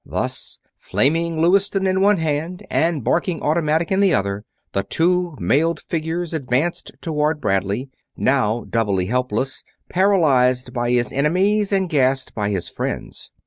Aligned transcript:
Thus, 0.03 0.57
flaming 0.79 1.39
Lewiston 1.39 1.85
in 1.85 2.01
one 2.01 2.17
hand 2.17 2.65
and 2.71 3.03
barking 3.03 3.39
automatic 3.43 3.91
in 3.91 3.99
the 3.99 4.15
other, 4.15 4.43
the 4.73 4.81
two 4.81 5.35
mailed 5.39 5.79
figures 5.79 6.33
advanced 6.33 6.91
toward 7.01 7.39
Bradley, 7.39 7.91
now 8.17 8.65
doubly 8.67 9.05
helpless; 9.05 9.63
paralyzed 9.91 10.73
by 10.73 10.89
his 10.89 11.11
enemies 11.11 11.71
and 11.71 11.87
gassed 11.87 12.33
by 12.33 12.49
his 12.49 12.67
friends. 12.67 13.29